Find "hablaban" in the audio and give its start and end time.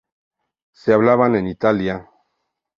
0.95-1.35